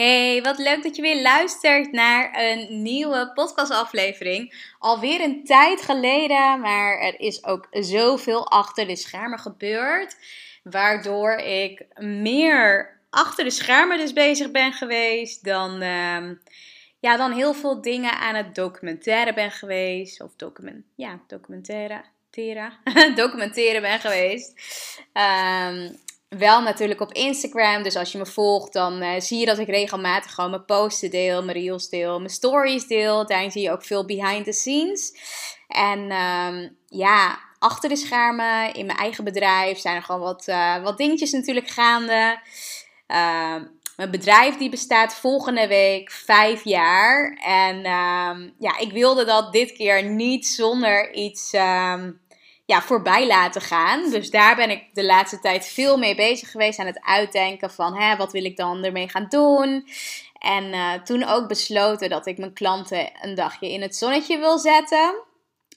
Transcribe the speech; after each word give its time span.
Hey, 0.00 0.42
wat 0.42 0.58
leuk 0.58 0.82
dat 0.82 0.96
je 0.96 1.02
weer 1.02 1.22
luistert 1.22 1.92
naar 1.92 2.30
een 2.34 2.82
nieuwe 2.82 3.30
podcastaflevering. 3.34 4.54
Alweer 4.78 5.20
een 5.20 5.44
tijd 5.44 5.82
geleden, 5.82 6.60
maar 6.60 6.98
er 6.98 7.20
is 7.20 7.44
ook 7.44 7.66
zoveel 7.70 8.50
achter 8.50 8.86
de 8.86 8.96
schermen 8.96 9.38
gebeurd. 9.38 10.16
Waardoor 10.62 11.32
ik 11.32 11.86
meer 11.98 12.98
achter 13.10 13.44
de 13.44 13.50
schermen 13.50 13.98
dus 13.98 14.12
bezig 14.12 14.50
ben 14.50 14.72
geweest 14.72 15.44
dan, 15.44 15.80
ehm, 15.80 16.34
ja, 16.98 17.16
dan 17.16 17.32
heel 17.32 17.54
veel 17.54 17.80
dingen 17.80 18.12
aan 18.12 18.34
het 18.34 18.54
documenteren 18.54 19.34
ben 19.34 19.50
geweest. 19.50 20.22
Of 20.22 20.30
document, 20.36 20.84
ja, 20.94 21.20
documenteren. 21.26 22.04
documenteren 23.14 23.82
ben 23.82 24.00
geweest. 24.00 24.52
Um, 25.12 25.98
wel 26.38 26.62
natuurlijk 26.62 27.00
op 27.00 27.12
Instagram. 27.12 27.82
Dus 27.82 27.96
als 27.96 28.12
je 28.12 28.18
me 28.18 28.26
volgt, 28.26 28.72
dan 28.72 29.02
uh, 29.02 29.20
zie 29.20 29.38
je 29.38 29.46
dat 29.46 29.58
ik 29.58 29.68
regelmatig 29.68 30.34
gewoon 30.34 30.50
mijn 30.50 30.64
posten 30.64 31.10
deel, 31.10 31.44
mijn 31.44 31.58
reels 31.58 31.88
deel, 31.88 32.18
mijn 32.18 32.30
stories 32.30 32.86
deel. 32.86 33.26
Daarin 33.26 33.50
zie 33.50 33.62
je 33.62 33.70
ook 33.70 33.84
veel 33.84 34.04
behind 34.04 34.44
the 34.44 34.52
scenes. 34.52 35.14
En 35.68 35.98
um, 35.98 36.76
ja, 36.86 37.38
achter 37.58 37.88
de 37.88 37.96
schermen 37.96 38.74
in 38.74 38.86
mijn 38.86 38.98
eigen 38.98 39.24
bedrijf 39.24 39.78
zijn 39.78 39.96
er 39.96 40.02
gewoon 40.02 40.20
wat, 40.20 40.48
uh, 40.48 40.82
wat 40.82 40.98
dingetjes 40.98 41.32
natuurlijk 41.32 41.68
gaande. 41.68 42.40
Uh, 43.08 43.56
mijn 43.96 44.10
bedrijf 44.10 44.56
die 44.56 44.70
bestaat 44.70 45.14
volgende 45.14 45.66
week 45.66 46.10
vijf 46.10 46.64
jaar. 46.64 47.38
En 47.44 47.76
um, 47.76 48.54
ja, 48.58 48.78
ik 48.78 48.92
wilde 48.92 49.24
dat 49.24 49.52
dit 49.52 49.72
keer 49.72 50.04
niet 50.04 50.46
zonder 50.46 51.14
iets 51.14 51.52
ja, 52.70 52.82
voorbij 52.82 53.26
laten 53.26 53.60
gaan. 53.60 54.10
Dus 54.10 54.30
daar 54.30 54.56
ben 54.56 54.70
ik 54.70 54.84
de 54.92 55.04
laatste 55.04 55.40
tijd 55.40 55.66
veel 55.66 55.96
mee 55.98 56.14
bezig 56.14 56.50
geweest 56.50 56.78
aan 56.78 56.86
het 56.86 57.00
uitdenken 57.04 57.70
van 57.70 57.94
hè, 57.94 58.16
wat 58.16 58.32
wil 58.32 58.44
ik 58.44 58.56
dan 58.56 58.84
ermee 58.84 59.08
gaan 59.08 59.26
doen. 59.28 59.88
En 60.38 60.64
uh, 60.64 60.92
toen 60.92 61.24
ook 61.24 61.48
besloten 61.48 62.08
dat 62.08 62.26
ik 62.26 62.38
mijn 62.38 62.52
klanten 62.52 63.10
een 63.20 63.34
dagje 63.34 63.72
in 63.72 63.82
het 63.82 63.96
zonnetje 63.96 64.38
wil 64.38 64.58
zetten. 64.58 65.14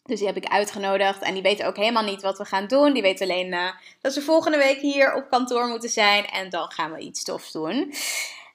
Dus 0.04 0.18
die 0.18 0.28
heb 0.28 0.38
ik 0.38 0.48
uitgenodigd 0.48 1.22
en 1.22 1.34
die 1.34 1.44
weten 1.44 1.68
ook 1.68 1.78
helemaal 1.78 2.04
niet 2.04 2.22
wat 2.22 2.38
we 2.38 2.46
gaan 2.46 2.68
doen. 2.68 2.94
Die 2.94 3.02
weten 3.02 3.30
alleen 3.30 3.54
uh, 3.54 3.70
dat 4.02 4.14
ze 4.14 4.22
volgende 4.22 4.58
week 4.58 4.80
hier 4.80 5.14
op 5.14 5.30
kantoor 5.30 5.68
moeten 5.68 5.90
zijn 5.90 6.26
en 6.26 6.50
dan 6.50 6.72
gaan 6.72 6.94
we 6.94 7.00
iets 7.00 7.24
tofs 7.24 7.52
doen. 7.52 7.94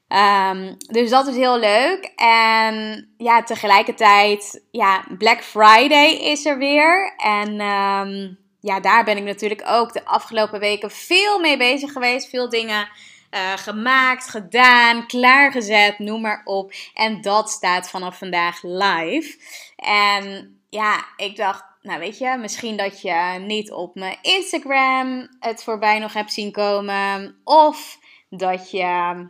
Um, 0.08 0.76
dus 0.78 1.10
dat 1.10 1.26
is 1.26 1.36
heel 1.36 1.58
leuk. 1.58 2.12
En 2.16 3.08
ja, 3.16 3.42
tegelijkertijd, 3.42 4.64
ja, 4.70 5.04
Black 5.18 5.42
Friday 5.42 6.10
is 6.10 6.46
er 6.46 6.58
weer. 6.58 7.14
En 7.16 7.60
um, 7.60 8.38
ja, 8.60 8.80
daar 8.80 9.04
ben 9.04 9.16
ik 9.16 9.24
natuurlijk 9.24 9.62
ook 9.66 9.92
de 9.92 10.04
afgelopen 10.04 10.60
weken 10.60 10.90
veel 10.90 11.40
mee 11.40 11.56
bezig 11.56 11.92
geweest. 11.92 12.28
Veel 12.28 12.48
dingen 12.48 12.88
uh, 13.30 13.52
gemaakt, 13.56 14.28
gedaan, 14.28 15.06
klaargezet, 15.06 15.98
noem 15.98 16.20
maar 16.20 16.42
op. 16.44 16.72
En 16.94 17.20
dat 17.20 17.50
staat 17.50 17.90
vanaf 17.90 18.18
vandaag 18.18 18.62
live. 18.62 19.38
En 19.76 20.56
ja, 20.68 21.04
ik 21.16 21.36
dacht, 21.36 21.64
nou 21.82 21.98
weet 22.00 22.18
je, 22.18 22.36
misschien 22.40 22.76
dat 22.76 23.00
je 23.00 23.44
niet 23.46 23.72
op 23.72 23.94
mijn 23.94 24.18
Instagram 24.22 25.28
het 25.40 25.62
voorbij 25.62 25.98
nog 25.98 26.12
hebt 26.12 26.32
zien 26.32 26.52
komen. 26.52 27.36
Of 27.44 27.98
dat 28.30 28.70
je 28.70 29.26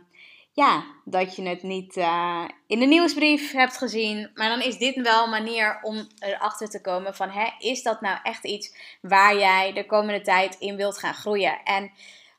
ja, 0.59 0.83
dat 1.05 1.35
je 1.35 1.47
het 1.47 1.63
niet 1.63 1.97
uh, 1.97 2.43
in 2.67 2.79
de 2.79 2.85
nieuwsbrief 2.85 3.51
hebt 3.51 3.77
gezien. 3.77 4.31
Maar 4.33 4.49
dan 4.49 4.61
is 4.61 4.77
dit 4.77 5.01
wel 5.01 5.23
een 5.23 5.29
manier 5.29 5.79
om 5.81 6.07
erachter 6.19 6.69
te 6.69 6.81
komen 6.81 7.15
van, 7.15 7.29
hè, 7.29 7.47
is 7.59 7.83
dat 7.83 8.01
nou 8.01 8.17
echt 8.23 8.45
iets 8.45 8.75
waar 9.01 9.37
jij 9.37 9.73
de 9.73 9.85
komende 9.85 10.21
tijd 10.21 10.55
in 10.59 10.75
wilt 10.75 10.99
gaan 10.99 11.13
groeien? 11.13 11.63
En 11.63 11.91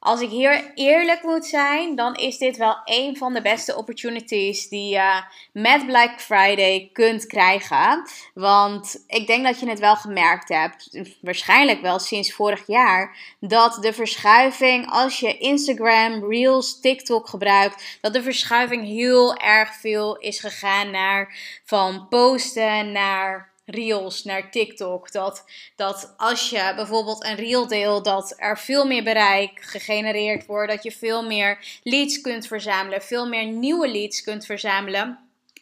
als 0.03 0.21
ik 0.21 0.31
hier 0.31 0.73
eerlijk 0.75 1.23
moet 1.23 1.47
zijn, 1.47 1.95
dan 1.97 2.15
is 2.15 2.39
dit 2.39 2.57
wel 2.57 2.77
een 2.85 3.17
van 3.17 3.35
de 3.35 3.43
beste 3.43 3.77
opportunities 3.77 4.69
die 4.69 4.89
je 4.89 5.23
met 5.53 5.87
Black 5.87 6.21
Friday 6.21 6.91
kunt 6.93 7.27
krijgen. 7.27 8.03
Want 8.35 9.05
ik 9.07 9.27
denk 9.27 9.45
dat 9.45 9.61
je 9.61 9.69
het 9.69 9.79
wel 9.79 9.97
gemerkt 9.97 10.49
hebt, 10.49 11.01
waarschijnlijk 11.21 11.81
wel 11.81 11.99
sinds 11.99 12.33
vorig 12.33 12.67
jaar, 12.67 13.17
dat 13.41 13.79
de 13.81 13.93
verschuiving 13.93 14.91
als 14.91 15.21
je 15.21 15.39
Instagram, 15.39 16.31
Reels, 16.31 16.81
TikTok 16.81 17.29
gebruikt, 17.29 17.99
dat 18.01 18.13
de 18.13 18.23
verschuiving 18.23 18.85
heel 18.85 19.37
erg 19.37 19.75
veel 19.75 20.17
is 20.17 20.41
gegaan 20.41 20.91
naar 20.91 21.37
van 21.65 22.07
posten 22.09 22.93
naar 22.93 23.50
reels 23.71 24.25
naar 24.25 24.51
TikTok. 24.51 25.13
Dat, 25.13 25.45
dat 25.77 26.15
als 26.17 26.51
je 26.51 26.73
bijvoorbeeld 26.77 27.25
een 27.25 27.37
reel 27.37 27.67
deelt, 27.67 28.05
dat 28.05 28.35
er 28.37 28.59
veel 28.59 28.87
meer 28.87 29.03
bereik 29.03 29.61
gegenereerd 29.63 30.47
wordt. 30.47 30.73
Dat 30.73 30.83
je 30.83 30.93
veel 30.93 31.27
meer 31.27 31.81
leads 31.83 32.21
kunt 32.21 32.47
verzamelen, 32.47 33.03
veel 33.03 33.29
meer 33.29 33.47
nieuwe 33.47 33.89
leads 33.91 34.23
kunt 34.23 34.47
verzamelen. 34.47 35.19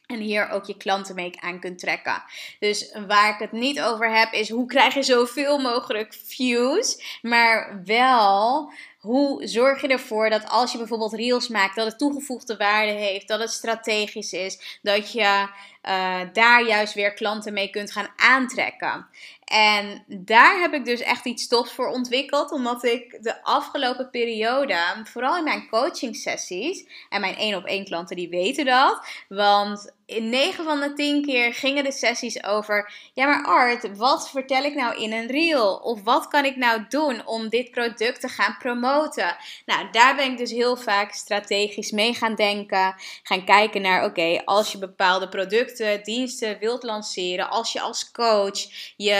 En 0.06 0.20
hier 0.20 0.50
ook 0.50 0.64
je 0.64 0.76
klanten 0.76 1.14
mee 1.14 1.41
aan 1.41 1.60
kunt 1.60 1.78
trekken. 1.78 2.22
Dus 2.58 2.92
waar 3.06 3.34
ik 3.34 3.38
het 3.38 3.52
niet 3.52 3.80
over 3.80 4.16
heb, 4.16 4.32
is 4.32 4.50
hoe 4.50 4.66
krijg 4.66 4.94
je 4.94 5.02
zoveel 5.02 5.58
mogelijk 5.58 6.14
views. 6.24 7.18
Maar 7.22 7.82
wel 7.84 8.72
hoe 8.98 9.47
zorg 9.47 9.80
je 9.80 9.88
ervoor 9.88 10.30
dat 10.30 10.48
als 10.48 10.72
je 10.72 10.78
bijvoorbeeld 10.78 11.12
reels 11.12 11.48
maakt, 11.48 11.76
dat 11.76 11.86
het 11.86 11.98
toegevoegde 11.98 12.56
waarde 12.56 12.92
heeft, 12.92 13.28
dat 13.28 13.41
het 13.41 13.50
strategisch 13.50 14.32
is, 14.32 14.78
dat 14.82 15.12
je 15.12 15.48
uh, 15.88 16.21
daar 16.32 16.66
juist 16.66 16.94
weer 16.94 17.15
klanten 17.15 17.53
mee 17.53 17.71
kunt 17.71 17.93
gaan 17.93 18.09
aantrekken. 18.16 19.06
En 19.44 20.04
daar 20.06 20.60
heb 20.60 20.72
ik 20.72 20.84
dus 20.84 21.00
echt 21.00 21.25
iets 21.25 21.49
tofs 21.49 21.72
voor 21.72 21.88
ontwikkeld, 21.88 22.53
omdat 22.53 22.84
ik 22.84 23.22
de 23.22 23.44
afgelopen 23.44 24.10
periode, 24.10 24.77
vooral 25.04 25.37
in 25.37 25.44
mijn 25.44 25.69
coaching 25.69 26.16
sessies, 26.16 26.84
en 27.09 27.21
mijn 27.21 27.37
één 27.37 27.56
op 27.56 27.65
één 27.65 27.84
klanten 27.84 28.16
die 28.16 28.28
weten 28.28 28.65
dat, 28.65 29.06
want 29.28 29.97
in 30.08 30.28
9 30.28 30.64
van 30.64 30.80
de 30.80 30.92
10 30.92 31.24
keer 31.24 31.54
gingen 31.54 31.84
de 31.84 31.92
sessies 31.92 32.44
over: 32.44 32.92
ja, 33.14 33.26
maar 33.26 33.44
Art, 33.44 33.96
wat 33.96 34.30
vertel 34.30 34.64
ik 34.64 34.74
nou 34.74 35.02
in 35.02 35.12
een 35.12 35.26
reel? 35.26 35.74
Of 35.74 36.02
wat 36.02 36.28
kan 36.28 36.44
ik 36.44 36.56
nou 36.56 36.84
doen 36.88 37.26
om 37.26 37.48
dit 37.48 37.70
product 37.70 38.20
te 38.20 38.28
gaan 38.28 38.56
promoten? 38.58 39.36
Nou, 39.66 39.88
daar 39.92 40.16
ben 40.16 40.30
ik 40.30 40.38
dus 40.38 40.50
heel 40.50 40.76
vaak 40.76 41.12
strategisch 41.12 41.91
mee 41.91 42.14
gaan 42.14 42.34
denken. 42.34 42.94
Gaan 43.22 43.44
kijken 43.44 43.82
naar: 43.82 44.04
oké, 44.04 44.42
als 44.44 44.72
je 44.72 44.78
bepaalde 44.78 45.28
producten, 45.28 46.02
diensten 46.02 46.58
wilt 46.58 46.82
lanceren, 46.82 47.50
als 47.50 47.72
je 47.72 47.80
als 47.80 48.10
coach 48.10 48.66
je, 48.97 49.12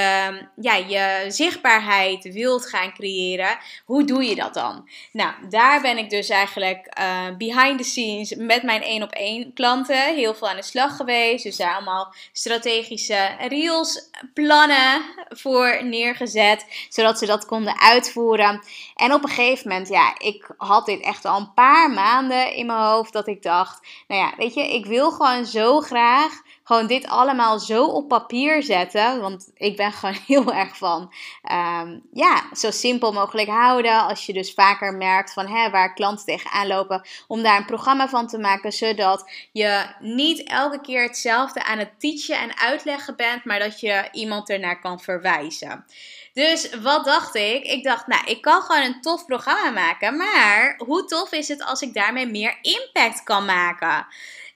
ja, 0.56 0.75
je 0.75 1.25
zichtbaarheid 1.28 2.32
wilt 2.32 2.66
gaan 2.66 2.94
creëren, 2.94 3.59
hoe 3.84 4.04
doe 4.04 4.25
je 4.25 4.34
dat 4.34 4.54
dan? 4.54 4.88
Nou, 5.12 5.32
daar 5.48 5.81
ben 5.81 5.98
ik 5.98 6.10
dus 6.10 6.28
eigenlijk 6.28 6.98
uh, 7.00 7.37
behind 7.37 7.78
the 7.78 7.84
scenes 7.84 8.34
met 8.34 8.62
mijn 8.62 8.82
één 8.82 9.03
op 9.03 9.12
één 9.12 9.53
klanten 9.53 10.15
heel 10.15 10.34
veel 10.34 10.48
aan 10.48 10.56
de 10.56 10.62
slag 10.62 10.77
geweest. 10.87 11.44
Dus 11.44 11.56
daar 11.56 11.75
allemaal 11.75 12.15
strategische 12.33 13.37
reels 13.49 14.11
plannen 14.34 15.03
voor 15.28 15.84
neergezet. 15.84 16.87
Zodat 16.89 17.19
ze 17.19 17.27
dat 17.27 17.47
konden 17.47 17.81
uitvoeren. 17.81 18.62
En 18.94 19.12
op 19.12 19.22
een 19.22 19.28
gegeven 19.28 19.69
moment, 19.69 19.89
ja, 19.89 20.15
ik 20.19 20.50
had 20.56 20.87
dit 20.87 21.00
echt 21.00 21.25
al 21.25 21.41
een 21.41 21.55
paar 21.55 21.91
maanden 21.91 22.53
in 22.54 22.66
mijn 22.66 22.78
hoofd. 22.78 23.13
Dat 23.13 23.27
ik 23.27 23.42
dacht, 23.42 23.86
nou 24.09 24.21
ja, 24.21 24.33
weet 24.36 24.54
je, 24.54 24.75
ik 24.75 24.86
wil 24.86 25.10
gewoon 25.10 25.47
zo 25.47 25.80
graag 25.80 26.33
gewoon 26.68 26.86
dit 26.86 27.06
allemaal 27.06 27.59
zo 27.59 27.84
op 27.84 28.09
papier 28.09 28.62
zetten. 28.62 29.20
Want 29.20 29.50
ik 29.54 29.76
ben 29.76 29.92
gewoon 29.92 30.18
heel 30.26 30.53
erg 30.53 30.76
van, 30.76 31.12
um, 31.53 32.03
ja, 32.12 32.42
zo 32.53 32.70
simpel 32.70 33.12
mogelijk 33.12 33.48
houden. 33.48 34.06
Als 34.06 34.26
je 34.26 34.32
dus 34.32 34.53
vaker 34.53 34.94
merkt 34.94 35.32
van 35.32 35.47
hè, 35.47 35.70
waar 35.70 35.94
klanten 35.94 36.24
tegenaan 36.24 36.66
lopen. 36.66 37.06
Om 37.26 37.42
daar 37.42 37.56
een 37.56 37.65
programma 37.65 38.09
van 38.09 38.26
te 38.26 38.38
maken. 38.38 38.72
Zodat 38.72 39.30
je 39.53 39.86
niet 39.98 40.42
elke 40.42 40.80
keer 40.80 41.03
hetzelfde 41.03 41.65
aan 41.65 41.78
het 41.78 42.00
teachen 42.00 42.38
en 42.38 42.59
uitleggen 42.59 43.16
bent. 43.16 43.44
Maar 43.44 43.59
dat 43.59 43.80
je 43.80 44.09
iemand 44.12 44.50
ernaar 44.50 44.80
kan 44.80 45.00
verwijzen. 45.00 45.84
Dus 46.32 46.74
wat 46.74 47.04
dacht 47.04 47.34
ik? 47.34 47.65
Ik 47.65 47.84
dacht, 47.84 48.06
nou, 48.06 48.24
ik 48.26 48.42
kan 48.42 48.62
gewoon 48.62 48.82
een 48.82 49.00
tof 49.00 49.26
programma 49.26 49.70
maken. 49.70 50.16
Maar 50.16 50.74
hoe 50.86 51.04
tof 51.04 51.32
is 51.32 51.48
het 51.48 51.65
als 51.65 51.80
ik 51.80 51.94
daarmee 51.94 52.26
meer 52.26 52.59
impact 52.62 53.22
kan 53.22 53.44
maken? 53.44 54.06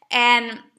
En 0.09 0.71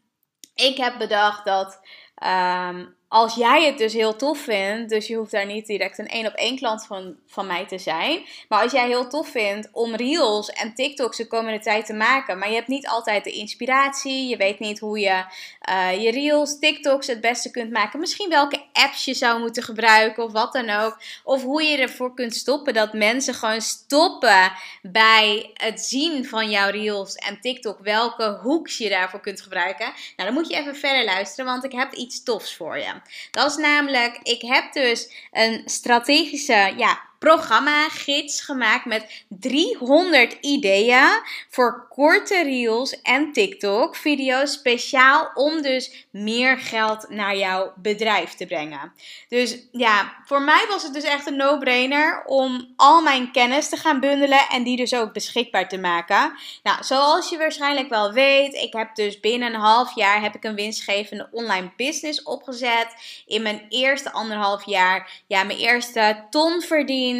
ik 0.55 0.77
heb 0.77 0.97
bedacht 0.97 1.45
dat 1.45 1.79
um, 2.25 2.95
als 3.07 3.35
jij 3.35 3.65
het 3.65 3.77
dus 3.77 3.93
heel 3.93 4.15
tof 4.15 4.39
vindt, 4.39 4.89
dus 4.89 5.07
je 5.07 5.15
hoeft 5.15 5.31
daar 5.31 5.45
niet 5.45 5.65
direct 5.65 5.97
een 5.97 6.07
één 6.07 6.25
op 6.25 6.33
één 6.33 6.57
klant 6.57 6.85
van, 6.85 7.15
van 7.27 7.47
mij 7.47 7.65
te 7.65 7.77
zijn. 7.77 8.25
Maar 8.49 8.61
als 8.61 8.71
jij 8.71 8.87
heel 8.87 9.07
tof 9.07 9.29
vindt 9.29 9.69
om 9.71 9.95
reels 9.95 10.49
en 10.49 10.73
TikToks 10.73 11.17
de 11.17 11.27
komende 11.27 11.59
tijd 11.59 11.85
te 11.85 11.93
maken, 11.93 12.39
maar 12.39 12.49
je 12.49 12.55
hebt 12.55 12.67
niet 12.67 12.87
altijd 12.87 13.23
de 13.23 13.31
inspiratie, 13.31 14.27
je 14.27 14.37
weet 14.37 14.59
niet 14.59 14.79
hoe 14.79 14.99
je 14.99 15.25
uh, 15.69 16.03
je 16.03 16.11
reels, 16.11 16.59
TikToks 16.59 17.07
het 17.07 17.21
beste 17.21 17.51
kunt 17.51 17.71
maken. 17.71 17.99
Misschien 17.99 18.29
welke 18.29 18.62
apps 18.83 19.05
je 19.05 19.13
zou 19.13 19.39
moeten 19.39 19.63
gebruiken 19.63 20.23
of 20.23 20.31
wat 20.31 20.53
dan 20.53 20.69
ook. 20.69 20.97
Of 21.23 21.43
hoe 21.43 21.63
je 21.63 21.77
ervoor 21.77 22.13
kunt 22.13 22.35
stoppen 22.35 22.73
dat 22.73 22.93
mensen 22.93 23.33
gewoon 23.33 23.61
stoppen 23.61 24.51
bij 24.81 25.51
het 25.53 25.81
zien 25.81 26.25
van 26.25 26.49
jouw 26.49 26.69
reels 26.69 27.15
en 27.15 27.41
TikTok. 27.41 27.79
Welke 27.79 28.39
hoeks 28.41 28.77
je 28.77 28.89
daarvoor 28.89 29.19
kunt 29.19 29.41
gebruiken. 29.41 29.85
Nou, 29.85 30.29
dan 30.29 30.33
moet 30.33 30.49
je 30.49 30.55
even 30.55 30.75
verder 30.75 31.05
luisteren, 31.05 31.45
want 31.45 31.63
ik 31.63 31.71
heb 31.71 31.93
iets 31.93 32.23
tofs 32.23 32.55
voor 32.55 32.77
je. 32.77 32.93
Dat 33.31 33.49
is 33.49 33.57
namelijk, 33.57 34.19
ik 34.23 34.41
heb 34.41 34.73
dus 34.73 35.11
een 35.31 35.61
strategische, 35.65 36.73
ja, 36.77 37.01
programma, 37.23 37.89
gids 37.89 38.41
gemaakt 38.41 38.85
met 38.85 39.23
300 39.27 40.37
ideeën 40.41 41.07
voor 41.49 41.87
korte 41.89 42.43
reels 42.43 43.01
en 43.01 43.33
TikTok 43.33 43.95
video's 43.95 44.51
speciaal 44.51 45.31
om 45.33 45.61
dus 45.61 46.05
meer 46.09 46.57
geld 46.57 47.09
naar 47.09 47.37
jouw 47.37 47.73
bedrijf 47.75 48.33
te 48.33 48.45
brengen. 48.45 48.93
Dus 49.29 49.57
ja, 49.71 50.13
voor 50.25 50.41
mij 50.41 50.65
was 50.69 50.83
het 50.83 50.93
dus 50.93 51.03
echt 51.03 51.27
een 51.27 51.35
no-brainer 51.35 52.23
om 52.25 52.73
al 52.75 53.01
mijn 53.01 53.31
kennis 53.31 53.69
te 53.69 53.77
gaan 53.77 53.99
bundelen 53.99 54.49
en 54.49 54.63
die 54.63 54.77
dus 54.77 54.93
ook 54.93 55.13
beschikbaar 55.13 55.69
te 55.69 55.77
maken. 55.77 56.33
Nou, 56.63 56.83
zoals 56.83 57.29
je 57.29 57.37
waarschijnlijk 57.37 57.89
wel 57.89 58.11
weet, 58.11 58.53
ik 58.53 58.73
heb 58.73 58.95
dus 58.95 59.19
binnen 59.19 59.53
een 59.53 59.59
half 59.59 59.95
jaar 59.95 60.21
heb 60.21 60.35
ik 60.35 60.43
een 60.43 60.55
winstgevende 60.55 61.27
online 61.31 61.71
business 61.77 62.23
opgezet. 62.23 62.87
In 63.25 63.41
mijn 63.41 63.65
eerste 63.69 64.11
anderhalf 64.11 64.65
jaar, 64.65 65.23
ja, 65.27 65.43
mijn 65.43 65.59
eerste 65.59 66.25
ton 66.29 66.61
verdiend. 66.61 67.11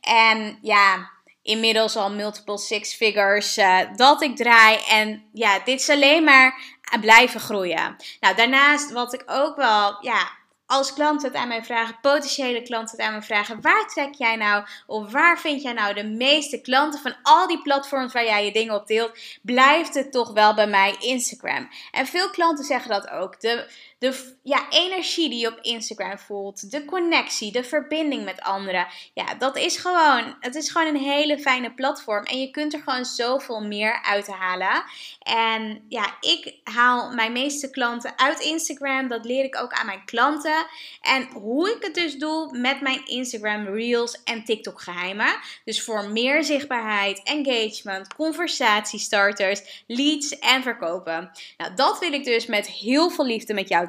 En 0.00 0.58
ja, 0.62 1.10
inmiddels 1.42 1.96
al 1.96 2.10
multiple 2.10 2.58
six 2.58 2.94
figures 2.94 3.58
uh, 3.58 3.80
dat 3.96 4.22
ik 4.22 4.36
draai. 4.36 4.78
En 4.88 5.24
ja, 5.32 5.58
dit 5.58 5.80
is 5.80 5.90
alleen 5.90 6.24
maar 6.24 6.76
blijven 7.00 7.40
groeien. 7.40 7.96
Nou, 8.20 8.36
daarnaast 8.36 8.92
wat 8.92 9.14
ik 9.14 9.22
ook 9.26 9.56
wel, 9.56 9.96
ja, 10.00 10.28
als 10.66 10.92
klanten 10.92 11.28
het 11.28 11.36
aan 11.36 11.48
mij 11.48 11.64
vragen, 11.64 11.98
potentiële 12.00 12.62
klanten 12.62 12.96
het 12.96 13.06
aan 13.06 13.12
mij 13.12 13.22
vragen, 13.22 13.60
waar 13.60 13.86
trek 13.86 14.14
jij 14.14 14.36
nou 14.36 14.64
of 14.86 15.12
waar 15.12 15.38
vind 15.38 15.62
jij 15.62 15.72
nou 15.72 15.94
de 15.94 16.04
meeste 16.04 16.60
klanten 16.60 17.00
van 17.00 17.16
al 17.22 17.46
die 17.46 17.62
platforms 17.62 18.12
waar 18.12 18.24
jij 18.24 18.44
je 18.44 18.52
dingen 18.52 18.74
op 18.74 18.86
deelt, 18.86 19.18
blijft 19.42 19.94
het 19.94 20.12
toch 20.12 20.32
wel 20.32 20.54
bij 20.54 20.66
mij 20.66 20.96
Instagram. 20.98 21.68
En 21.90 22.06
veel 22.06 22.30
klanten 22.30 22.64
zeggen 22.64 22.90
dat 22.90 23.08
ook. 23.10 23.40
De, 23.40 23.70
de 23.98 24.34
ja, 24.42 24.70
energie 24.70 25.28
die 25.28 25.38
je 25.38 25.48
op 25.48 25.58
Instagram 25.60 26.18
voelt, 26.18 26.70
de 26.70 26.84
connectie, 26.84 27.52
de 27.52 27.64
verbinding 27.64 28.24
met 28.24 28.40
anderen. 28.40 28.86
Ja, 29.14 29.34
dat 29.34 29.56
is 29.56 29.76
gewoon, 29.76 30.36
het 30.40 30.54
is 30.54 30.70
gewoon 30.70 30.86
een 30.86 31.02
hele 31.02 31.38
fijne 31.38 31.74
platform 31.74 32.24
en 32.24 32.40
je 32.40 32.50
kunt 32.50 32.74
er 32.74 32.82
gewoon 32.84 33.04
zoveel 33.04 33.60
meer 33.60 34.02
uit 34.02 34.26
halen. 34.26 34.84
En 35.22 35.84
ja, 35.88 36.16
ik 36.20 36.54
haal 36.64 37.10
mijn 37.14 37.32
meeste 37.32 37.70
klanten 37.70 38.18
uit 38.18 38.40
Instagram. 38.40 39.08
Dat 39.08 39.24
leer 39.24 39.44
ik 39.44 39.60
ook 39.60 39.72
aan 39.72 39.86
mijn 39.86 40.04
klanten. 40.04 40.66
En 41.00 41.28
hoe 41.32 41.70
ik 41.70 41.82
het 41.82 41.94
dus 41.94 42.14
doe 42.14 42.58
met 42.58 42.80
mijn 42.80 43.06
Instagram 43.06 43.66
Reels 43.66 44.22
en 44.24 44.44
TikTok 44.44 44.80
geheimen. 44.80 45.38
Dus 45.64 45.82
voor 45.82 46.10
meer 46.10 46.44
zichtbaarheid, 46.44 47.22
engagement, 47.22 48.14
conversatiestarters, 48.14 49.84
leads 49.86 50.38
en 50.38 50.62
verkopen. 50.62 51.30
Nou, 51.56 51.74
dat 51.74 51.98
wil 51.98 52.12
ik 52.12 52.24
dus 52.24 52.46
met 52.46 52.66
heel 52.66 53.10
veel 53.10 53.26
liefde 53.26 53.54
met 53.54 53.68
jou 53.68 53.88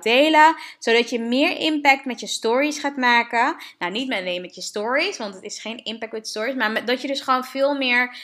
Zodat 0.80 1.10
je 1.10 1.20
meer 1.20 1.58
impact 1.58 2.06
met 2.06 2.20
je 2.20 2.28
stories 2.28 2.80
gaat 2.80 2.98
maken. 2.98 3.56
Nou, 3.80 3.92
niet 3.92 4.14
alleen 4.14 4.42
met 4.42 4.56
je 4.56 4.62
stories, 4.62 5.18
want 5.18 5.34
het 5.34 5.44
is 5.44 5.60
geen 5.60 5.84
impact 5.84 6.12
with 6.12 6.28
stories. 6.28 6.56
Maar 6.56 6.86
dat 6.86 7.02
je 7.02 7.08
dus 7.08 7.22
gewoon 7.22 7.44
veel 7.44 7.76
meer 7.76 8.16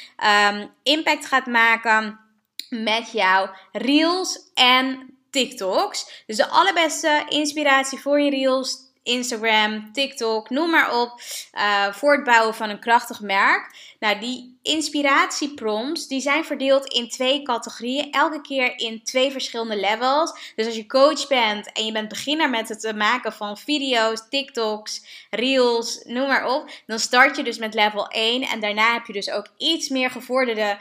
um, 0.52 0.72
impact 0.84 1.26
gaat 1.26 1.46
maken 1.46 2.20
met 2.70 3.12
jouw 3.12 3.50
reels 3.72 4.40
en 4.54 5.14
TikToks. 5.30 6.24
Dus 6.26 6.38
de 6.38 6.48
allerbeste 6.48 7.26
inspiratie 7.30 8.00
voor 8.00 8.22
je 8.22 8.30
reels, 8.30 8.78
Instagram, 9.04 9.92
TikTok, 9.94 10.50
noem 10.50 10.70
maar 10.70 11.02
op, 11.02 11.22
uh, 11.54 11.94
voor 11.94 12.16
het 12.16 12.24
bouwen 12.24 12.56
van 12.56 12.70
een 12.70 12.80
krachtig 12.80 13.22
merk. 13.22 13.96
Nou, 14.00 14.20
die 14.20 14.53
inspiratieprompts 14.64 16.08
die 16.08 16.22
zijn 16.22 16.46
verdeeld 16.46 16.94
in 16.94 17.10
twee 17.10 17.42
categorieën, 17.42 18.12
elke 18.12 18.42
keer 18.42 18.80
in 18.80 19.04
twee 19.04 19.32
verschillende 19.32 19.76
levels. 19.76 20.54
Dus 20.56 20.66
als 20.66 20.76
je 20.76 20.86
coach 20.86 21.28
bent 21.28 21.72
en 21.72 21.86
je 21.86 21.92
bent 21.92 22.10
beginner 22.10 22.50
met 22.50 22.70
het 22.70 22.96
maken 22.96 23.34
van 23.34 23.58
video's, 23.58 24.30
TikToks, 24.30 25.28
reels, 25.30 26.04
noem 26.04 26.28
maar 26.28 26.48
op, 26.48 26.70
dan 26.86 27.00
start 27.00 27.36
je 27.36 27.44
dus 27.44 27.58
met 27.58 27.74
level 27.74 28.08
1 28.08 28.42
en 28.42 28.60
daarna 28.60 28.94
heb 28.94 29.06
je 29.06 29.14
dus 29.14 29.30
ook 29.30 29.48
iets 29.58 29.90
meer 29.90 30.10
gevorderde 30.10 30.78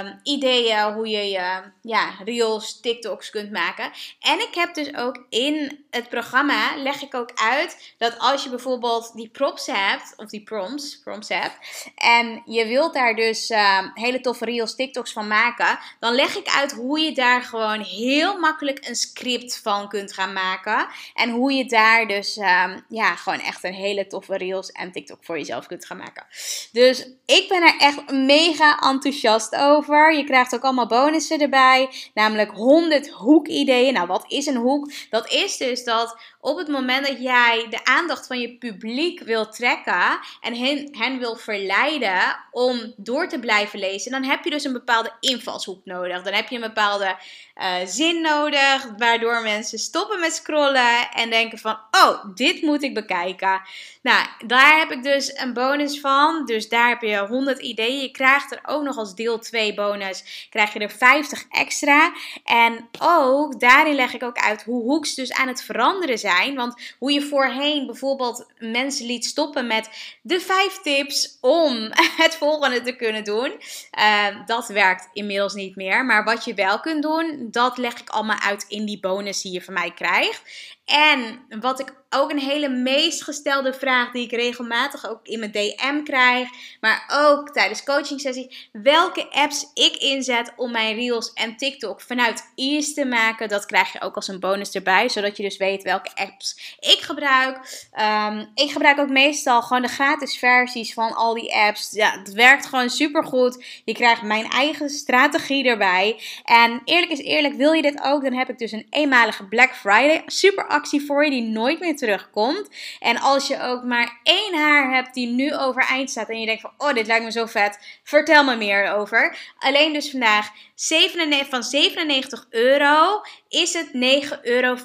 um, 0.00 0.20
ideeën 0.22 0.92
hoe 0.92 1.08
je 1.08 1.30
je 1.30 1.62
ja, 1.82 2.10
reels, 2.24 2.80
TikToks 2.80 3.30
kunt 3.30 3.50
maken. 3.50 3.90
En 4.20 4.40
ik 4.40 4.54
heb 4.54 4.74
dus 4.74 4.94
ook 4.94 5.24
in 5.28 5.84
het 5.90 6.08
programma 6.08 6.76
leg 6.76 7.02
ik 7.02 7.14
ook 7.14 7.30
uit 7.34 7.94
dat 7.98 8.18
als 8.18 8.44
je 8.44 8.50
bijvoorbeeld 8.50 9.12
die 9.14 9.28
props 9.28 9.66
hebt 9.66 10.14
of 10.16 10.28
die 10.28 10.42
prompts, 10.42 10.98
prompts 10.98 11.28
hebt 11.28 11.56
en 11.96 12.42
je 12.44 12.66
wilt 12.66 12.94
daar 12.94 13.01
dus 13.10 13.50
uh, 13.50 13.78
hele 13.94 14.20
toffe 14.20 14.44
reels, 14.44 14.74
TikToks 14.74 15.12
van 15.12 15.26
maken, 15.26 15.78
dan 16.00 16.14
leg 16.14 16.36
ik 16.36 16.48
uit 16.48 16.72
hoe 16.72 17.00
je 17.00 17.12
daar 17.12 17.42
gewoon 17.42 17.80
heel 17.80 18.38
makkelijk 18.38 18.86
een 18.88 18.96
script 18.96 19.60
van 19.62 19.88
kunt 19.88 20.12
gaan 20.12 20.32
maken. 20.32 20.86
En 21.14 21.30
hoe 21.30 21.52
je 21.52 21.64
daar 21.64 22.06
dus 22.06 22.36
uh, 22.36 22.76
ja, 22.88 23.16
gewoon 23.16 23.40
echt 23.40 23.64
een 23.64 23.74
hele 23.74 24.06
toffe 24.06 24.36
reels 24.36 24.70
en 24.70 24.92
TikTok 24.92 25.24
voor 25.24 25.38
jezelf 25.38 25.66
kunt 25.66 25.86
gaan 25.86 25.96
maken. 25.96 26.26
Dus 26.72 27.08
ik 27.26 27.48
ben 27.48 27.62
er 27.62 27.76
echt 27.78 28.10
mega 28.10 28.78
enthousiast 28.78 29.54
over. 29.56 30.14
Je 30.14 30.24
krijgt 30.24 30.54
ook 30.54 30.62
allemaal 30.62 30.86
bonussen 30.86 31.40
erbij, 31.40 31.90
namelijk 32.14 32.50
100 32.50 33.08
hoekideeën. 33.10 33.92
Nou, 33.92 34.06
wat 34.06 34.24
is 34.28 34.46
een 34.46 34.56
hoek? 34.56 34.92
Dat 35.10 35.32
is 35.32 35.56
dus 35.56 35.84
dat 35.84 36.16
op 36.40 36.56
het 36.56 36.68
moment 36.68 37.06
dat 37.06 37.22
jij 37.22 37.66
de 37.70 37.84
aandacht 37.84 38.26
van 38.26 38.38
je 38.38 38.56
publiek 38.58 39.20
wil 39.20 39.48
trekken 39.48 40.18
en 40.40 40.54
hen, 40.54 40.88
hen 40.90 41.18
wil 41.18 41.36
verleiden 41.36 42.36
om 42.50 42.91
door 42.96 43.28
te 43.28 43.38
blijven 43.38 43.78
lezen, 43.78 44.10
dan 44.10 44.24
heb 44.24 44.44
je 44.44 44.50
dus 44.50 44.64
een 44.64 44.72
bepaalde 44.72 45.12
invalshoek 45.20 45.84
nodig. 45.84 46.22
Dan 46.22 46.32
heb 46.32 46.48
je 46.48 46.54
een 46.54 46.60
bepaalde 46.60 47.16
uh, 47.60 47.74
zin 47.84 48.20
nodig, 48.20 48.86
waardoor 48.96 49.42
mensen 49.42 49.78
stoppen 49.78 50.20
met 50.20 50.34
scrollen 50.34 51.10
en 51.10 51.30
denken 51.30 51.58
van, 51.58 51.78
oh, 51.90 52.24
dit 52.34 52.62
moet 52.62 52.82
ik 52.82 52.94
bekijken. 52.94 53.62
Nou, 54.02 54.26
daar 54.46 54.78
heb 54.78 54.90
ik 54.90 55.02
dus 55.02 55.38
een 55.38 55.52
bonus 55.52 56.00
van. 56.00 56.46
Dus 56.46 56.68
daar 56.68 56.88
heb 56.88 57.02
je 57.02 57.18
100 57.18 57.58
ideeën. 57.58 58.00
Je 58.00 58.10
krijgt 58.10 58.52
er 58.52 58.60
ook 58.62 58.82
nog 58.82 58.96
als 58.96 59.14
deel 59.14 59.38
2 59.38 59.74
bonus, 59.74 60.46
krijg 60.50 60.72
je 60.72 60.78
er 60.78 60.90
50 60.90 61.44
extra. 61.48 62.12
En 62.44 62.88
ook 62.98 63.60
daarin 63.60 63.94
leg 63.94 64.14
ik 64.14 64.22
ook 64.22 64.38
uit 64.38 64.62
hoe 64.62 64.82
hoeks 64.82 65.14
dus 65.14 65.32
aan 65.32 65.48
het 65.48 65.62
veranderen 65.62 66.18
zijn. 66.18 66.54
Want 66.54 66.94
hoe 66.98 67.12
je 67.12 67.22
voorheen 67.22 67.86
bijvoorbeeld 67.86 68.46
mensen 68.58 69.06
liet 69.06 69.24
stoppen 69.24 69.66
met 69.66 70.16
de 70.22 70.40
5 70.40 70.78
tips 70.82 71.38
om 71.40 71.90
het 72.24 72.34
volgende 72.34 72.81
te 72.84 72.96
kunnen 72.96 73.24
doen. 73.24 73.52
Uh, 73.98 74.26
dat 74.46 74.68
werkt 74.68 75.08
inmiddels 75.12 75.54
niet 75.54 75.76
meer. 75.76 76.04
Maar 76.04 76.24
wat 76.24 76.44
je 76.44 76.54
wel 76.54 76.80
kunt 76.80 77.02
doen, 77.02 77.48
dat 77.50 77.78
leg 77.78 78.00
ik 78.00 78.08
allemaal 78.08 78.40
uit 78.40 78.64
in 78.68 78.84
die 78.86 79.00
bonus 79.00 79.42
die 79.42 79.52
je 79.52 79.62
van 79.62 79.74
mij 79.74 79.92
krijgt. 79.94 80.42
En 80.84 81.40
wat 81.60 81.80
ik 81.80 81.94
ook 82.14 82.30
een 82.30 82.38
hele 82.38 82.68
meest 82.68 83.22
gestelde 83.22 83.72
vraag 83.72 84.10
die 84.10 84.24
ik 84.24 84.30
regelmatig 84.30 85.08
ook 85.08 85.26
in 85.26 85.38
mijn 85.38 85.52
DM 85.52 86.02
krijg, 86.04 86.48
maar 86.80 87.04
ook 87.12 87.50
tijdens 87.50 87.82
coaching 87.82 88.20
sessies, 88.20 88.68
welke 88.72 89.30
apps 89.30 89.70
ik 89.74 89.96
inzet 89.96 90.52
om 90.56 90.70
mijn 90.72 90.94
reels 90.94 91.32
en 91.32 91.56
TikTok 91.56 92.00
vanuit 92.00 92.52
ease 92.54 92.92
te 92.92 93.04
maken, 93.04 93.48
dat 93.48 93.66
krijg 93.66 93.92
je 93.92 94.00
ook 94.00 94.14
als 94.14 94.28
een 94.28 94.40
bonus 94.40 94.70
erbij, 94.70 95.08
zodat 95.08 95.36
je 95.36 95.42
dus 95.42 95.56
weet 95.56 95.82
welke 95.82 96.10
apps 96.14 96.76
ik 96.80 96.98
gebruik. 97.00 97.88
Um, 98.00 98.50
ik 98.54 98.70
gebruik 98.70 98.98
ook 98.98 99.08
meestal 99.08 99.62
gewoon 99.62 99.82
de 99.82 99.88
gratis 99.88 100.38
versies 100.38 100.94
van 100.94 101.14
al 101.14 101.34
die 101.34 101.54
apps. 101.54 101.90
Ja, 101.90 102.18
het 102.18 102.32
werkt 102.32 102.66
gewoon 102.66 102.90
super 102.90 103.24
goed. 103.24 103.64
Je 103.84 103.94
krijgt 103.94 104.22
mijn 104.22 104.50
eigen 104.50 104.90
strategie 104.90 105.68
erbij. 105.68 106.20
En 106.44 106.80
eerlijk 106.84 107.12
is 107.12 107.20
eerlijk, 107.20 107.54
wil 107.54 107.72
je 107.72 107.82
dit 107.82 108.02
ook, 108.02 108.22
dan 108.22 108.34
heb 108.34 108.48
ik 108.48 108.58
dus 108.58 108.72
een 108.72 108.86
eenmalige 108.90 109.44
Black 109.44 109.74
Friday 109.74 110.22
super 110.26 110.66
actie 110.72 111.06
voor 111.06 111.24
je 111.24 111.30
die 111.30 111.42
nooit 111.42 111.80
meer 111.80 111.96
terugkomt. 111.96 112.68
En 113.00 113.20
als 113.20 113.46
je 113.46 113.60
ook 113.60 113.82
maar 113.82 114.20
één 114.22 114.54
haar 114.54 114.94
hebt 114.94 115.14
die 115.14 115.26
nu 115.26 115.54
overeind 115.56 116.10
staat 116.10 116.28
en 116.28 116.40
je 116.40 116.46
denkt 116.46 116.60
van, 116.60 116.72
oh, 116.78 116.94
dit 116.94 117.06
lijkt 117.06 117.24
me 117.24 117.32
zo 117.32 117.46
vet, 117.46 117.78
vertel 118.04 118.44
me 118.44 118.56
meer 118.56 118.92
over. 118.92 119.36
Alleen 119.58 119.92
dus 119.92 120.10
vandaag 120.10 120.50
97, 120.74 121.48
van 121.48 121.62
97 121.62 122.46
euro 122.50 123.20
is 123.48 123.72
het 123.72 123.86
9,95 123.86 124.40
euro 124.42 124.76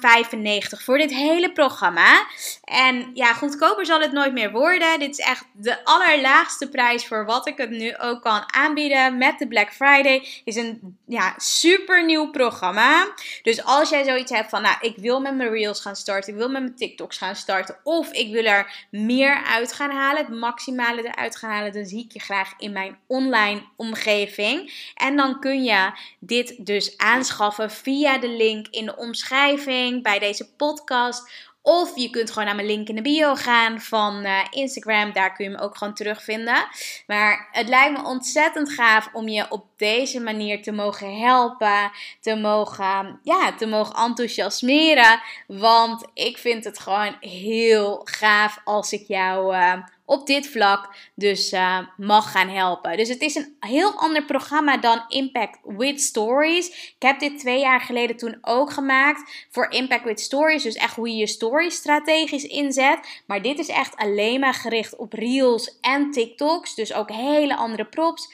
voor 0.70 0.98
dit 0.98 1.14
hele 1.14 1.52
programma. 1.52 2.26
En 2.64 3.10
ja, 3.14 3.32
goedkoper 3.32 3.86
zal 3.86 4.00
het 4.00 4.12
nooit 4.12 4.32
meer 4.32 4.50
worden. 4.50 4.98
Dit 4.98 5.10
is 5.10 5.24
echt 5.24 5.44
de 5.52 5.84
allerlaagste 5.84 6.68
prijs 6.68 7.06
voor 7.06 7.24
wat 7.24 7.46
ik 7.48 7.56
het 7.56 7.70
nu 7.70 7.96
ook 7.96 8.22
kan 8.22 8.42
aanbieden 8.54 9.18
met 9.18 9.38
de 9.38 9.48
Black 9.48 9.72
Friday. 9.72 10.28
Is 10.44 10.56
een 10.56 10.98
ja, 11.06 11.34
super 11.36 12.04
nieuw 12.04 12.30
programma. 12.30 13.08
Dus 13.42 13.64
als 13.64 13.90
jij 13.90 14.04
zoiets 14.04 14.32
hebt 14.32 14.50
van, 14.50 14.62
nou, 14.62 14.76
ik 14.80 14.96
wil 14.96 15.20
met 15.20 15.36
mijn 15.36 15.50
Reels 15.50 15.77
gaan 15.80 15.96
starten. 15.96 16.32
Ik 16.32 16.38
wil 16.38 16.48
met 16.48 16.62
mijn 16.62 16.76
TikToks 16.76 17.18
gaan 17.18 17.36
starten. 17.36 17.76
Of 17.82 18.12
ik 18.12 18.32
wil 18.32 18.44
er 18.44 18.86
meer 18.90 19.44
uit 19.44 19.72
gaan 19.72 19.90
halen. 19.90 20.24
Het 20.24 20.34
maximale 20.34 21.02
eruit 21.02 21.36
gaan 21.36 21.50
halen. 21.50 21.72
Dan 21.72 21.86
zie 21.86 22.04
ik 22.04 22.12
je 22.12 22.20
graag 22.20 22.54
in 22.58 22.72
mijn 22.72 22.98
online 23.06 23.62
omgeving. 23.76 24.90
En 24.94 25.16
dan 25.16 25.40
kun 25.40 25.64
je 25.64 25.90
dit 26.20 26.66
dus 26.66 26.96
aanschaffen 26.96 27.70
via 27.70 28.18
de 28.18 28.28
link 28.28 28.66
in 28.68 28.84
de 28.84 28.96
omschrijving 28.96 30.02
bij 30.02 30.18
deze 30.18 30.54
podcast 30.54 31.30
of 31.68 31.92
je 31.94 32.10
kunt 32.10 32.30
gewoon 32.30 32.44
naar 32.44 32.54
mijn 32.54 32.66
link 32.66 32.88
in 32.88 32.94
de 32.94 33.02
bio 33.02 33.34
gaan 33.34 33.80
van 33.80 34.26
uh, 34.26 34.38
Instagram. 34.50 35.12
Daar 35.12 35.32
kun 35.32 35.44
je 35.44 35.50
me 35.50 35.60
ook 35.60 35.76
gewoon 35.76 35.94
terugvinden. 35.94 36.66
Maar 37.06 37.48
het 37.52 37.68
lijkt 37.68 37.98
me 37.98 38.06
ontzettend 38.06 38.70
gaaf 38.70 39.08
om 39.12 39.28
je 39.28 39.50
op 39.50 39.64
deze 39.76 40.20
manier 40.20 40.62
te 40.62 40.72
mogen 40.72 41.18
helpen. 41.20 41.90
Te 42.20 42.36
mogen, 42.36 43.20
ja, 43.22 43.54
te 43.54 43.66
mogen 43.66 43.94
enthousiasmeren. 43.94 45.20
Want 45.46 46.06
ik 46.14 46.38
vind 46.38 46.64
het 46.64 46.78
gewoon 46.78 47.16
heel 47.20 48.00
gaaf 48.04 48.60
als 48.64 48.92
ik 48.92 49.04
jou. 49.06 49.56
Uh, 49.56 49.72
op 50.08 50.26
dit 50.26 50.48
vlak 50.48 50.94
dus 51.14 51.52
uh, 51.52 51.78
mag 51.96 52.30
gaan 52.30 52.48
helpen. 52.48 52.96
Dus 52.96 53.08
het 53.08 53.20
is 53.20 53.34
een 53.34 53.56
heel 53.60 53.92
ander 53.92 54.24
programma 54.24 54.76
dan 54.76 55.04
Impact 55.08 55.58
with 55.62 56.00
Stories. 56.00 56.68
Ik 56.68 57.02
heb 57.02 57.18
dit 57.20 57.38
twee 57.38 57.60
jaar 57.60 57.80
geleden 57.80 58.16
toen 58.16 58.38
ook 58.40 58.72
gemaakt 58.72 59.46
voor 59.50 59.70
Impact 59.70 60.04
with 60.04 60.20
Stories. 60.20 60.62
Dus 60.62 60.74
echt 60.74 60.96
hoe 60.96 61.08
je 61.08 61.16
je 61.16 61.26
stories 61.26 61.74
strategisch 61.74 62.44
inzet. 62.44 63.22
Maar 63.26 63.42
dit 63.42 63.58
is 63.58 63.68
echt 63.68 63.96
alleen 63.96 64.40
maar 64.40 64.54
gericht 64.54 64.96
op 64.96 65.12
Reels 65.12 65.78
en 65.80 66.10
TikToks. 66.10 66.74
Dus 66.74 66.92
ook 66.92 67.10
hele 67.10 67.56
andere 67.56 67.84
props. 67.84 68.32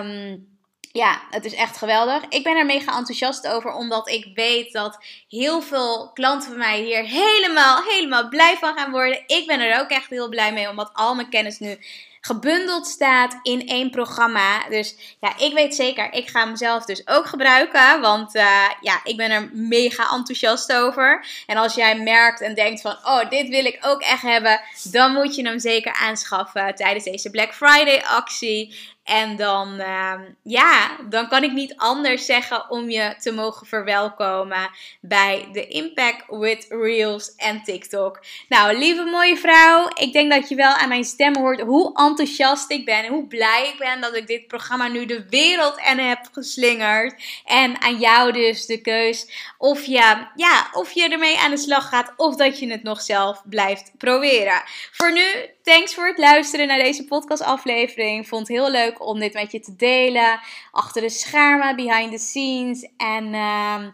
Um, 0.00 0.53
ja, 0.96 1.20
het 1.30 1.44
is 1.44 1.54
echt 1.54 1.76
geweldig. 1.76 2.22
Ik 2.28 2.42
ben 2.42 2.56
er 2.56 2.66
mega 2.66 2.96
enthousiast 2.96 3.46
over, 3.46 3.72
omdat 3.72 4.08
ik 4.08 4.26
weet 4.34 4.72
dat 4.72 4.98
heel 5.28 5.62
veel 5.62 6.10
klanten 6.12 6.48
van 6.48 6.58
mij 6.58 6.80
hier 6.80 7.04
helemaal, 7.04 7.82
helemaal 7.82 8.28
blij 8.28 8.56
van 8.56 8.76
gaan 8.76 8.90
worden. 8.90 9.22
Ik 9.26 9.46
ben 9.46 9.60
er 9.60 9.80
ook 9.80 9.88
echt 9.88 10.10
heel 10.10 10.28
blij 10.28 10.52
mee, 10.52 10.68
omdat 10.68 10.90
al 10.92 11.14
mijn 11.14 11.28
kennis 11.28 11.58
nu 11.58 11.78
gebundeld 12.26 12.86
staat 12.86 13.38
in 13.42 13.68
één 13.68 13.90
programma. 13.90 14.68
Dus 14.68 15.16
ja, 15.20 15.38
ik 15.38 15.52
weet 15.52 15.74
zeker, 15.74 16.12
ik 16.12 16.28
ga 16.28 16.44
hem 16.44 16.56
zelf 16.56 16.84
dus 16.84 17.06
ook 17.06 17.26
gebruiken. 17.26 18.00
Want 18.00 18.34
uh, 18.34 18.70
ja, 18.80 19.00
ik 19.04 19.16
ben 19.16 19.30
er 19.30 19.50
mega 19.52 20.10
enthousiast 20.12 20.72
over. 20.72 21.26
En 21.46 21.56
als 21.56 21.74
jij 21.74 21.98
merkt 21.98 22.40
en 22.40 22.54
denkt 22.54 22.80
van, 22.80 22.96
oh, 23.04 23.30
dit 23.30 23.48
wil 23.48 23.64
ik 23.64 23.78
ook 23.80 24.00
echt 24.00 24.22
hebben, 24.22 24.60
dan 24.82 25.12
moet 25.12 25.34
je 25.34 25.46
hem 25.46 25.58
zeker 25.58 25.92
aanschaffen 25.92 26.74
tijdens 26.74 27.04
deze 27.04 27.30
Black 27.30 27.54
Friday 27.54 28.02
actie. 28.02 28.92
En 29.04 29.36
dan, 29.36 29.80
uh, 29.80 30.12
ja, 30.42 30.96
dan 31.08 31.28
kan 31.28 31.42
ik 31.42 31.52
niet 31.52 31.74
anders 31.76 32.26
zeggen 32.26 32.70
om 32.70 32.90
je 32.90 33.14
te 33.18 33.32
mogen 33.32 33.66
verwelkomen 33.66 34.70
bij 35.00 35.48
de 35.52 35.66
Impact 35.66 36.24
with 36.28 36.66
Reels 36.68 37.34
en 37.36 37.62
TikTok. 37.62 38.24
Nou, 38.48 38.78
lieve 38.78 39.04
mooie 39.04 39.36
vrouw, 39.36 39.88
ik 39.94 40.12
denk 40.12 40.32
dat 40.32 40.48
je 40.48 40.54
wel 40.54 40.72
aan 40.72 40.88
mijn 40.88 41.04
stem 41.04 41.36
hoort 41.36 41.60
hoe 41.60 41.96
enthousiast 41.96 42.70
ik 42.70 42.84
ben 42.84 43.04
en 43.04 43.12
hoe 43.12 43.26
blij 43.26 43.68
ik 43.72 43.78
ben 43.78 44.00
dat 44.00 44.16
ik 44.16 44.26
dit 44.26 44.46
programma 44.46 44.88
nu 44.88 45.06
de 45.06 45.26
wereld 45.28 45.76
en 45.76 45.98
heb 45.98 46.28
geslingerd. 46.32 47.22
En 47.44 47.80
aan 47.80 47.98
jou 47.98 48.32
dus 48.32 48.66
de 48.66 48.80
keus 48.80 49.52
of 49.58 49.84
je, 49.84 50.26
ja, 50.34 50.68
of 50.72 50.92
je 50.92 51.08
ermee 51.08 51.38
aan 51.38 51.50
de 51.50 51.56
slag 51.56 51.88
gaat 51.88 52.12
of 52.16 52.36
dat 52.36 52.58
je 52.58 52.70
het 52.70 52.82
nog 52.82 53.00
zelf 53.00 53.42
blijft 53.48 53.92
proberen. 53.98 54.62
Voor 54.92 55.12
nu, 55.12 55.24
thanks 55.64 55.94
voor 55.94 56.06
het 56.06 56.18
luisteren 56.18 56.66
naar 56.66 56.78
deze 56.78 57.04
podcastaflevering. 57.04 58.28
Vond 58.28 58.48
het 58.48 58.56
heel 58.56 58.70
leuk 58.70 59.06
om 59.06 59.18
dit 59.18 59.32
met 59.32 59.52
je 59.52 59.60
te 59.60 59.76
delen. 59.76 60.40
Achter 60.70 61.02
de 61.02 61.08
schermen, 61.08 61.76
behind 61.76 62.12
the 62.12 62.18
scenes. 62.18 62.88
En 62.96 63.24
uh, 63.24 63.84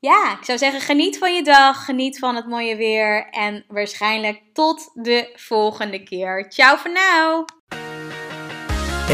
ja, 0.00 0.32
ik 0.38 0.44
zou 0.44 0.58
zeggen, 0.58 0.80
geniet 0.80 1.18
van 1.18 1.34
je 1.34 1.42
dag. 1.42 1.84
Geniet 1.84 2.18
van 2.18 2.34
het 2.34 2.46
mooie 2.46 2.76
weer. 2.76 3.28
En 3.30 3.64
waarschijnlijk 3.68 4.40
tot 4.52 4.90
de 4.94 5.32
volgende 5.34 6.02
keer. 6.02 6.46
Ciao 6.48 6.76
voor 6.76 6.90
nu. 6.90 7.44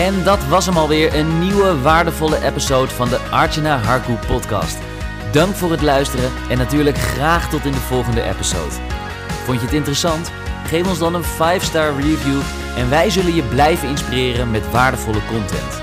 En 0.01 0.25
dat 0.25 0.47
was 0.47 0.67
hem 0.67 0.77
alweer, 0.77 1.15
een 1.15 1.39
nieuwe 1.39 1.81
waardevolle 1.81 2.45
episode 2.45 2.91
van 2.91 3.09
de 3.09 3.19
Archana 3.19 3.79
Harku 3.79 4.15
podcast. 4.27 4.79
Dank 5.33 5.55
voor 5.55 5.71
het 5.71 5.83
luisteren 5.83 6.33
en 6.51 6.59
natuurlijk 6.59 6.97
graag 6.97 7.51
tot 7.51 7.65
in 7.65 7.73
de 7.73 7.79
volgende 7.79 8.23
episode. 8.23 8.75
Vond 9.45 9.61
je 9.61 9.67
het 9.67 9.75
interessant? 9.75 10.31
Geef 10.69 10.89
ons 10.89 10.99
dan 10.99 11.15
een 11.15 11.25
5-star 11.25 11.95
review 12.01 12.41
en 12.77 12.91
wij 12.91 13.11
zullen 13.11 13.35
je 13.35 13.43
blijven 13.43 13.89
inspireren 13.89 14.51
met 14.51 14.71
waardevolle 14.71 15.25
content. 15.27 15.83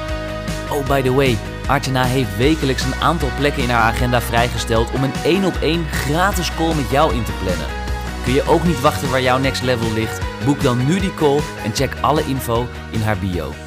Oh, 0.72 0.88
by 0.88 1.02
the 1.02 1.14
way, 1.14 1.38
Artena 1.68 2.04
heeft 2.04 2.38
wekelijks 2.38 2.84
een 2.84 2.96
aantal 2.96 3.30
plekken 3.38 3.64
in 3.64 3.70
haar 3.70 3.94
agenda 3.94 4.22
vrijgesteld 4.22 4.92
om 4.92 5.04
een 5.04 5.14
1 5.24 5.46
op 5.46 5.56
1 5.62 5.86
gratis 5.86 6.56
call 6.56 6.76
met 6.76 6.90
jou 6.90 7.14
in 7.14 7.24
te 7.24 7.32
plannen. 7.44 7.68
Kun 8.24 8.34
je 8.34 8.48
ook 8.48 8.64
niet 8.64 8.82
wachten 8.82 9.10
waar 9.10 9.22
jouw 9.22 9.38
next 9.38 9.62
level 9.62 9.94
ligt? 9.94 10.20
Boek 10.46 10.62
dan 10.62 10.86
nu 10.86 11.00
die 11.00 11.14
call 11.14 11.40
en 11.64 11.76
check 11.76 11.94
alle 12.02 12.26
info 12.26 12.68
in 12.92 13.02
haar 13.02 13.18
bio. 13.18 13.65